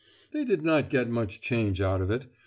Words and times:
They 0.31 0.45
did 0.45 0.63
not 0.63 0.89
get 0.89 1.11
much 1.11 1.41
change 1.41 1.79
out 1.79 2.01
of 2.01 2.09
it. 2.09 2.25